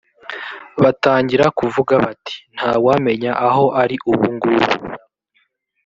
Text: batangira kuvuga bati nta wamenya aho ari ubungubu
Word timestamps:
batangira 0.81 1.45
kuvuga 1.59 1.93
bati 2.05 2.35
nta 2.55 2.71
wamenya 2.85 3.31
aho 3.47 3.63
ari 3.81 3.95
ubungubu 4.11 4.67